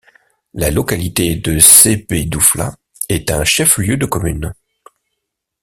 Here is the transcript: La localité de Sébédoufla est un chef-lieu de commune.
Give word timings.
La 0.55 0.71
localité 0.71 1.35
de 1.35 1.59
Sébédoufla 1.59 2.75
est 3.07 3.29
un 3.29 3.43
chef-lieu 3.43 3.97
de 3.97 4.07
commune. 4.07 4.51